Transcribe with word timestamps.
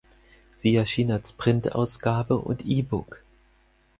Sie 0.55 0.75
erschien 0.75 1.11
als 1.11 1.31
Printausgabe 1.31 2.37
und 2.39 2.65
E-Book. 2.65 3.21